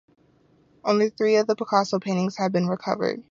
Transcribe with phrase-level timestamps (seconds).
[0.83, 3.19] Only three of the Picasso paintings have been recovered.